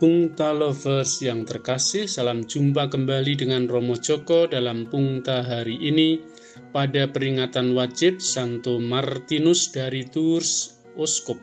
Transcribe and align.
Pungta 0.00 0.56
Lovers 0.56 1.20
yang 1.20 1.44
terkasih, 1.44 2.08
salam 2.08 2.48
jumpa 2.48 2.88
kembali 2.88 3.36
dengan 3.36 3.68
Romo 3.68 4.00
Joko 4.00 4.48
dalam 4.48 4.88
Pungta 4.88 5.44
hari 5.44 5.76
ini 5.76 6.24
pada 6.72 7.04
peringatan 7.04 7.76
wajib 7.76 8.16
Santo 8.16 8.80
Martinus 8.80 9.68
dari 9.68 10.08
Tours, 10.08 10.80
Oskup. 10.96 11.36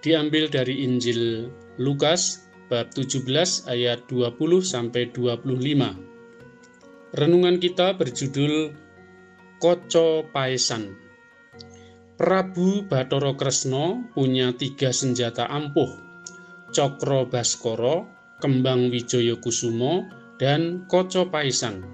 Diambil 0.00 0.48
dari 0.48 0.80
Injil 0.80 1.52
Lukas 1.76 2.48
bab 2.72 2.88
17 2.88 3.68
ayat 3.68 4.00
20 4.08 4.32
sampai 4.64 5.12
25. 5.12 5.44
Renungan 7.20 7.60
kita 7.60 8.00
berjudul 8.00 8.72
Koco 9.60 10.24
Paesan. 10.32 10.96
Prabu 12.16 12.88
Batoro 12.88 13.36
Kresno 13.36 14.08
punya 14.16 14.56
tiga 14.56 14.88
senjata 14.88 15.52
ampuh 15.52 16.03
Cokro 16.74 17.30
Baskoro, 17.30 18.10
Kembang 18.42 18.90
Wijoyo 18.90 19.38
Kusumo, 19.38 20.10
dan 20.42 20.90
Koco 20.90 21.30
Paisan. 21.30 21.86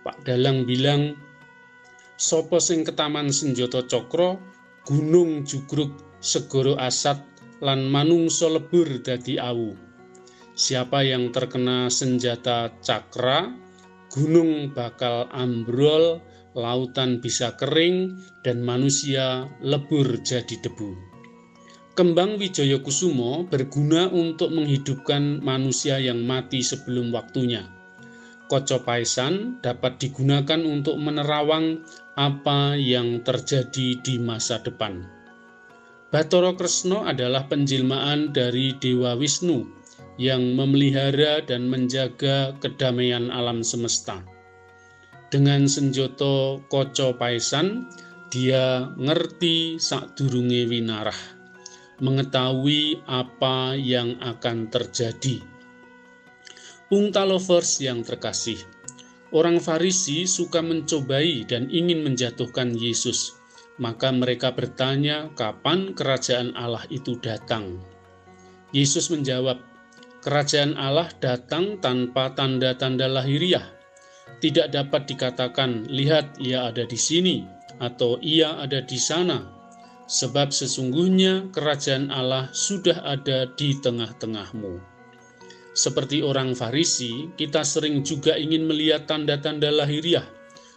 Pak 0.00 0.24
Dalang 0.24 0.64
bilang, 0.64 1.12
Sopo 2.16 2.56
sing 2.56 2.88
ketaman 2.88 3.28
senjoto 3.28 3.84
cokro, 3.84 4.40
gunung 4.88 5.44
jugruk 5.44 6.16
segoro 6.24 6.72
asat, 6.80 7.20
lan 7.60 7.92
manungso 7.92 8.48
lebur 8.48 8.88
dadi 9.04 9.36
awu. 9.36 9.76
Siapa 10.56 11.04
yang 11.04 11.28
terkena 11.36 11.92
senjata 11.92 12.72
cakra, 12.80 13.52
gunung 14.08 14.72
bakal 14.72 15.28
ambrol, 15.28 16.24
lautan 16.56 17.20
bisa 17.20 17.52
kering, 17.60 18.16
dan 18.40 18.64
manusia 18.64 19.52
lebur 19.60 20.16
jadi 20.24 20.56
debu. 20.64 21.15
Kembang 21.96 22.36
Wijaya 22.36 22.76
Kusumo 22.84 23.48
berguna 23.48 24.12
untuk 24.12 24.52
menghidupkan 24.52 25.40
manusia 25.40 25.96
yang 25.96 26.28
mati 26.28 26.60
sebelum 26.60 27.08
waktunya. 27.08 27.64
Koco 28.52 28.84
Paisan 28.84 29.64
dapat 29.64 29.96
digunakan 29.96 30.60
untuk 30.60 31.00
menerawang 31.00 31.80
apa 32.20 32.76
yang 32.76 33.24
terjadi 33.24 33.96
di 34.04 34.20
masa 34.20 34.60
depan. 34.60 35.08
Batoro 36.12 36.52
Kresno 36.52 37.08
adalah 37.08 37.48
penjelmaan 37.48 38.28
dari 38.28 38.76
Dewa 38.76 39.16
Wisnu 39.16 39.64
yang 40.20 40.52
memelihara 40.52 41.40
dan 41.48 41.64
menjaga 41.64 42.60
kedamaian 42.60 43.32
alam 43.32 43.64
semesta. 43.64 44.20
Dengan 45.32 45.64
senjoto 45.64 46.60
Koco 46.68 47.16
Paisan, 47.16 47.88
dia 48.28 48.84
ngerti 49.00 49.80
sak 49.80 50.12
durunge 50.20 50.68
winarah 50.68 51.35
mengetahui 51.98 53.00
apa 53.08 53.72
yang 53.72 54.20
akan 54.20 54.68
terjadi. 54.68 55.40
Pungta 56.86 57.26
lovers 57.26 57.82
yang 57.82 58.04
terkasih, 58.04 58.60
orang 59.32 59.58
Farisi 59.58 60.28
suka 60.28 60.62
mencobai 60.62 61.42
dan 61.48 61.66
ingin 61.72 62.04
menjatuhkan 62.04 62.76
Yesus. 62.76 63.34
Maka 63.76 64.08
mereka 64.08 64.54
bertanya, 64.54 65.28
"Kapan 65.36 65.92
kerajaan 65.92 66.56
Allah 66.56 66.84
itu 66.88 67.18
datang?" 67.20 67.80
Yesus 68.72 69.12
menjawab, 69.12 69.60
"Kerajaan 70.24 70.78
Allah 70.78 71.12
datang 71.20 71.80
tanpa 71.80 72.32
tanda-tanda 72.32 73.08
lahiriah. 73.08 73.66
Tidak 74.40 74.72
dapat 74.72 75.08
dikatakan, 75.08 75.88
'Lihat, 75.88 76.40
ia 76.40 76.68
ada 76.68 76.84
di 76.84 76.96
sini,' 76.96 77.44
atau 77.80 78.16
'Ia 78.20 78.62
ada 78.64 78.80
di 78.80 78.96
sana.' 78.96 79.55
Sebab 80.06 80.54
sesungguhnya 80.54 81.50
kerajaan 81.50 82.14
Allah 82.14 82.50
sudah 82.54 83.02
ada 83.02 83.50
di 83.58 83.74
tengah-tengahmu. 83.78 84.78
Seperti 85.76 86.24
orang 86.24 86.56
Farisi, 86.56 87.28
kita 87.36 87.60
sering 87.60 88.00
juga 88.00 88.32
ingin 88.38 88.64
melihat 88.64 89.04
tanda-tanda 89.04 89.68
lahiriah, 89.68 90.24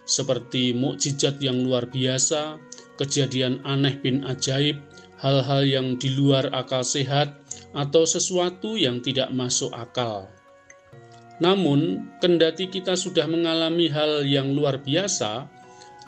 seperti 0.04 0.76
mukjizat 0.76 1.40
yang 1.40 1.64
luar 1.64 1.88
biasa, 1.88 2.60
kejadian 3.00 3.64
aneh 3.64 3.96
bin 3.96 4.28
ajaib, 4.28 4.76
hal-hal 5.24 5.64
yang 5.64 5.96
di 5.96 6.12
luar 6.20 6.52
akal 6.52 6.84
sehat, 6.84 7.40
atau 7.72 8.04
sesuatu 8.04 8.76
yang 8.76 9.00
tidak 9.00 9.32
masuk 9.32 9.72
akal. 9.72 10.28
Namun, 11.40 12.12
kendati 12.20 12.68
kita 12.68 13.00
sudah 13.00 13.24
mengalami 13.24 13.88
hal 13.88 14.28
yang 14.28 14.52
luar 14.52 14.84
biasa, 14.84 15.48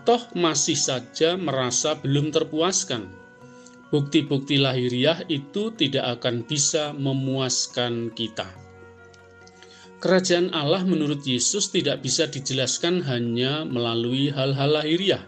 toh 0.03 0.21
masih 0.33 0.77
saja 0.77 1.37
merasa 1.37 1.97
belum 1.97 2.33
terpuaskan. 2.33 3.09
Bukti-bukti 3.91 4.55
lahiriah 4.55 5.19
itu 5.27 5.75
tidak 5.75 6.19
akan 6.19 6.47
bisa 6.47 6.95
memuaskan 6.95 8.15
kita. 8.15 8.47
Kerajaan 10.01 10.49
Allah 10.55 10.81
menurut 10.81 11.21
Yesus 11.27 11.69
tidak 11.69 12.01
bisa 12.01 12.25
dijelaskan 12.25 13.03
hanya 13.05 13.67
melalui 13.67 14.33
hal-hal 14.33 14.81
lahiriah. 14.81 15.21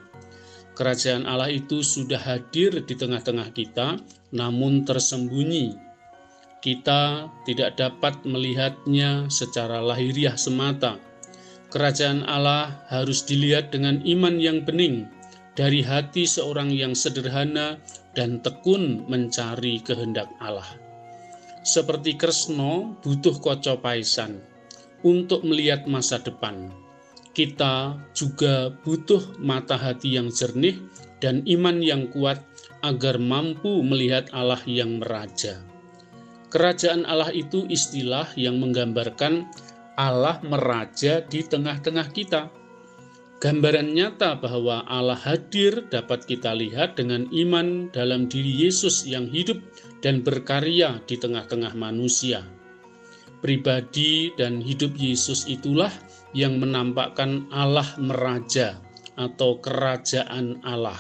Kerajaan 0.73 1.29
Allah 1.29 1.53
itu 1.53 1.85
sudah 1.85 2.17
hadir 2.17 2.81
di 2.81 2.95
tengah-tengah 2.97 3.53
kita, 3.53 4.01
namun 4.33 4.81
tersembunyi. 4.81 5.77
Kita 6.63 7.29
tidak 7.45 7.77
dapat 7.77 8.23
melihatnya 8.25 9.27
secara 9.29 9.83
lahiriah 9.83 10.39
semata 10.39 10.97
Kerajaan 11.73 12.21
Allah 12.29 12.85
harus 12.93 13.25
dilihat 13.25 13.73
dengan 13.73 13.97
iman 14.05 14.37
yang 14.37 14.61
bening 14.61 15.09
dari 15.57 15.81
hati 15.81 16.29
seorang 16.29 16.69
yang 16.69 16.93
sederhana 16.93 17.81
dan 18.13 18.45
tekun 18.45 19.09
mencari 19.09 19.81
kehendak 19.81 20.29
Allah. 20.37 20.69
Seperti 21.65 22.13
Kresno 22.13 22.93
butuh 23.01 23.41
koco 23.41 23.81
paisan 23.81 24.37
untuk 25.01 25.41
melihat 25.41 25.89
masa 25.89 26.21
depan. 26.21 26.69
Kita 27.33 27.97
juga 28.13 28.69
butuh 28.69 29.41
mata 29.41 29.73
hati 29.73 30.13
yang 30.13 30.29
jernih 30.29 30.77
dan 31.25 31.41
iman 31.49 31.81
yang 31.81 32.05
kuat 32.13 32.37
agar 32.85 33.17
mampu 33.17 33.81
melihat 33.81 34.29
Allah 34.29 34.61
yang 34.69 35.01
meraja. 35.01 35.57
Kerajaan 36.53 37.09
Allah 37.09 37.33
itu 37.33 37.65
istilah 37.65 38.29
yang 38.37 38.61
menggambarkan 38.61 39.49
Allah 39.97 40.41
meraja 40.41 41.21
di 41.25 41.45
tengah-tengah 41.45 42.07
kita. 42.13 42.49
Gambaran 43.43 43.91
nyata 43.91 44.39
bahwa 44.39 44.87
Allah 44.87 45.19
hadir 45.19 45.83
dapat 45.91 46.23
kita 46.23 46.55
lihat 46.55 46.95
dengan 46.95 47.27
iman 47.27 47.91
dalam 47.91 48.31
diri 48.31 48.65
Yesus 48.65 49.03
yang 49.03 49.27
hidup 49.27 49.59
dan 49.99 50.23
berkarya 50.23 51.03
di 51.03 51.19
tengah-tengah 51.19 51.75
manusia. 51.75 52.47
Pribadi 53.43 54.31
dan 54.39 54.63
hidup 54.63 54.95
Yesus 54.95 55.43
itulah 55.51 55.91
yang 56.31 56.55
menampakkan 56.63 57.43
Allah 57.51 57.85
meraja 57.99 58.79
atau 59.19 59.59
kerajaan 59.59 60.63
Allah. 60.63 60.97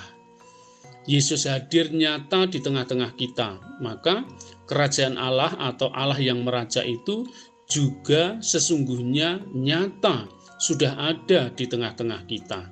Yesus 1.07 1.47
hadir 1.47 1.91
nyata 1.91 2.47
di 2.47 2.59
tengah-tengah 2.63 3.15
kita, 3.15 3.59
maka 3.83 4.23
kerajaan 4.67 5.19
Allah 5.19 5.51
atau 5.59 5.91
Allah 5.91 6.19
yang 6.19 6.43
meraja 6.47 6.83
itu 6.83 7.27
juga 7.67 8.39
sesungguhnya 8.43 9.43
nyata 9.51 10.27
sudah 10.59 10.95
ada 10.95 11.51
di 11.51 11.65
tengah-tengah 11.67 12.23
kita. 12.27 12.71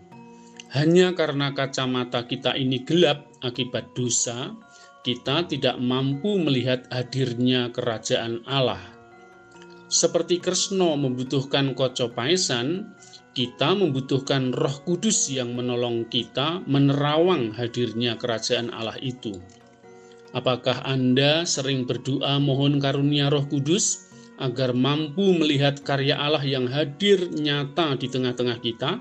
Hanya 0.71 1.11
karena 1.11 1.51
kacamata 1.51 2.23
kita 2.23 2.55
ini 2.55 2.87
gelap 2.87 3.27
akibat 3.43 3.91
dosa, 3.91 4.55
kita 5.03 5.43
tidak 5.51 5.75
mampu 5.83 6.39
melihat 6.39 6.87
hadirnya 6.87 7.73
kerajaan 7.75 8.39
Allah. 8.47 8.79
Seperti 9.91 10.39
Kresno 10.39 10.95
membutuhkan 10.95 11.75
koco 11.75 12.15
paisan, 12.15 12.95
kita 13.35 13.75
membutuhkan 13.75 14.55
roh 14.55 14.77
kudus 14.87 15.27
yang 15.27 15.51
menolong 15.51 16.07
kita 16.07 16.63
menerawang 16.63 17.51
hadirnya 17.51 18.15
kerajaan 18.15 18.71
Allah 18.71 18.95
itu. 19.03 19.35
Apakah 20.31 20.87
Anda 20.87 21.43
sering 21.43 21.83
berdoa 21.83 22.39
mohon 22.39 22.79
karunia 22.79 23.27
roh 23.27 23.43
kudus? 23.51 24.10
Agar 24.41 24.73
mampu 24.73 25.37
melihat 25.37 25.85
karya 25.85 26.17
Allah 26.17 26.41
yang 26.41 26.65
hadir 26.65 27.29
nyata 27.29 27.93
di 27.93 28.09
tengah-tengah 28.09 28.57
kita? 28.57 28.97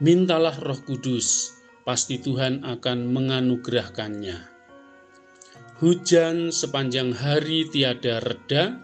Mintalah 0.00 0.56
Roh 0.58 0.80
Kudus, 0.82 1.52
pasti 1.84 2.18
Tuhan 2.18 2.64
akan 2.64 3.12
menganugerahkannya. 3.12 4.50
Hujan 5.84 6.48
sepanjang 6.48 7.12
hari 7.12 7.68
tiada 7.68 8.24
reda, 8.24 8.80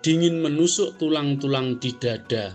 dingin 0.00 0.38
menusuk 0.38 0.96
tulang-tulang 1.02 1.82
di 1.82 1.90
dada. 1.98 2.54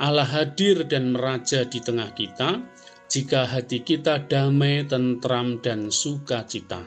Allah 0.00 0.26
hadir 0.26 0.86
dan 0.88 1.12
meraja 1.12 1.68
di 1.68 1.78
tengah 1.78 2.10
kita, 2.16 2.62
jika 3.10 3.44
hati 3.44 3.84
kita 3.84 4.24
damai, 4.30 4.86
tentram, 4.86 5.58
dan 5.60 5.92
sukacita. 5.92 6.86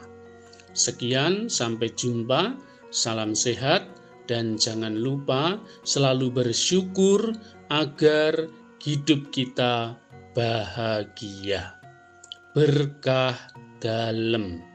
Sekian, 0.71 1.51
sampai 1.51 1.91
jumpa. 1.93 2.55
Salam 2.91 3.31
sehat 3.31 4.00
dan 4.25 4.57
jangan 4.57 4.97
lupa 4.97 5.57
selalu 5.85 6.31
bersyukur 6.31 7.33
agar 7.69 8.49
hidup 8.81 9.29
kita 9.29 9.95
bahagia. 10.33 11.77
Berkah 12.51 13.37
dalam. 13.79 14.70